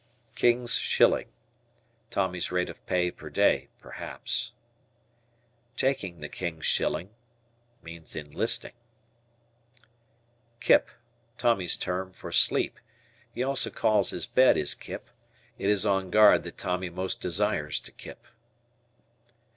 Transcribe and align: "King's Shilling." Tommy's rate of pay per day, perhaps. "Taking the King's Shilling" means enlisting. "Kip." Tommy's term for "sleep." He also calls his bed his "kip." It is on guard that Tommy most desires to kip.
"King's 0.33 0.79
Shilling." 0.79 1.27
Tommy's 2.09 2.51
rate 2.51 2.71
of 2.71 2.83
pay 2.87 3.11
per 3.11 3.29
day, 3.29 3.67
perhaps. 3.79 4.51
"Taking 5.77 6.21
the 6.21 6.27
King's 6.27 6.65
Shilling" 6.65 7.11
means 7.83 8.15
enlisting. 8.15 8.71
"Kip." 10.59 10.89
Tommy's 11.37 11.77
term 11.77 12.13
for 12.13 12.31
"sleep." 12.31 12.79
He 13.31 13.43
also 13.43 13.69
calls 13.69 14.09
his 14.09 14.25
bed 14.25 14.55
his 14.55 14.73
"kip." 14.73 15.07
It 15.59 15.69
is 15.69 15.85
on 15.85 16.09
guard 16.09 16.41
that 16.45 16.57
Tommy 16.57 16.89
most 16.89 17.21
desires 17.21 17.79
to 17.81 17.91
kip. 17.91 18.25